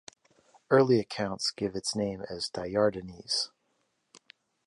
[0.71, 3.51] Early accounts give its name as Dyardanes.